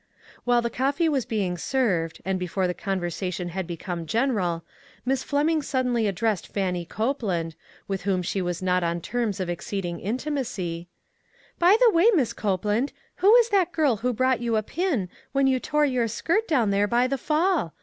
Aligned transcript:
While 0.45 0.63
the 0.63 0.71
coffee 0.71 1.07
was 1.07 1.25
being 1.27 1.59
served, 1.59 2.23
and 2.25 2.39
before 2.39 2.65
the 2.65 2.73
conversation 2.73 3.49
had 3.49 3.67
become 3.67 4.07
general, 4.07 4.63
Miss 5.05 5.21
Fleming 5.23 5.61
suddenly 5.61 6.07
addressed 6.07 6.47
Fannie 6.47 6.85
Copeland, 6.87 7.53
with 7.87 8.01
whom 8.01 8.23
she 8.23 8.41
was 8.41 8.63
not 8.63 8.83
on 8.83 8.99
terms 9.01 9.39
of 9.39 9.47
exceeding 9.47 9.99
intimacy:" 9.99 10.87
By 11.59 11.77
the 11.79 11.91
wa}r, 11.93 12.15
Miss 12.15 12.33
Copeland, 12.33 12.93
who 13.17 13.35
is 13.35 13.49
that 13.49 13.71
girl 13.73 13.97
who 13.97 14.11
brought 14.11 14.41
you 14.41 14.55
a 14.55 14.63
pin 14.63 15.07
when 15.33 15.45
you 15.45 15.59
tore 15.59 15.85
your 15.85 16.07
skirt 16.07 16.47
down 16.47 16.71
there 16.71 16.87
by 16.87 17.05
the 17.05 17.19
fall? 17.19 17.75